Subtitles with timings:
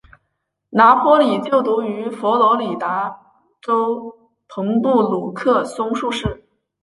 [0.71, 3.21] 拿坡里就读于佛罗里达
[3.61, 6.43] 州朋布鲁克松树市。